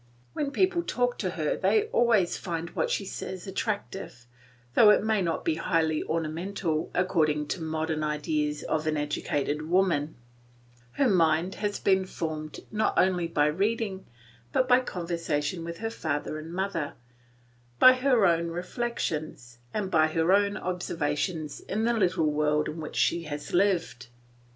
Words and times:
When 0.33 0.49
people 0.49 0.81
talk 0.81 1.19
to 1.19 1.29
her 1.29 1.55
they 1.55 1.83
always 1.91 2.35
find 2.35 2.71
what 2.71 2.89
she 2.89 3.05
says 3.05 3.45
attractive, 3.45 4.25
though 4.73 4.89
it 4.89 5.03
may 5.03 5.21
not 5.21 5.45
be 5.45 5.53
highly 5.53 6.03
ornamental 6.03 6.89
according 6.95 7.45
to 7.49 7.61
modern 7.61 8.03
ideas 8.03 8.63
of 8.63 8.87
an 8.87 8.97
educated 8.97 9.69
woman; 9.69 10.15
her 10.93 11.07
mind 11.07 11.53
has 11.61 11.79
been 11.79 12.07
formed 12.07 12.61
not 12.71 12.95
only 12.97 13.27
by 13.27 13.45
reading, 13.45 14.07
but 14.51 14.67
by 14.67 14.79
conversation 14.79 15.63
with 15.63 15.77
her 15.77 15.91
father 15.91 16.39
and 16.39 16.51
mother, 16.51 16.93
by 17.77 17.93
her 17.93 18.25
own 18.25 18.47
reflections, 18.47 19.59
and 19.71 19.91
by 19.91 20.07
her 20.07 20.33
own 20.33 20.57
observations 20.57 21.59
in 21.59 21.83
the 21.85 21.93
little 21.93 22.25
world 22.31 22.67
in 22.67 22.81
which 22.81 22.95
she 22.95 23.25
has 23.25 23.53
lived. 23.53 24.07